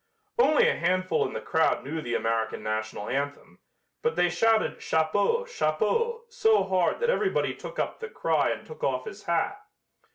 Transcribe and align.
Only 0.39 0.67
a 0.67 0.75
handful 0.75 1.27
in 1.27 1.33
the 1.33 1.39
crowd 1.39 1.83
knew 1.85 2.01
the 2.01 2.15
American 2.15 2.63
National 2.63 3.07
anthem, 3.07 3.59
but 4.01 4.15
they 4.15 4.29
shouted 4.31 4.81
"Chapeau, 4.81 5.45
chapeau" 5.45 6.23
so 6.27 6.63
hard 6.63 6.99
that 7.01 7.11
everybody 7.11 7.53
took 7.53 7.77
up 7.77 7.99
the 7.99 8.09
cry 8.09 8.49
and 8.49 8.65
took 8.65 8.83
off 8.83 9.05
his 9.05 9.25
hat. 9.25 9.61